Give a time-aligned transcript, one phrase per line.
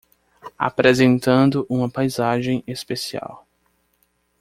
[0.57, 3.45] Apresentando uma paisagem especial